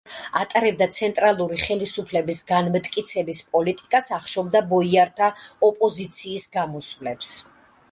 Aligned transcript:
ატარებდა 0.39 0.85
ცენტრალური 0.95 1.59
ხელისუფლების 1.63 2.41
განმტკიცების 2.53 3.43
პოლიტიკას, 3.53 4.11
ახშობდა 4.19 4.65
ბოიართა 4.73 5.31
ოპოზიციის 5.71 6.51
გამოსვლებს. 6.59 7.33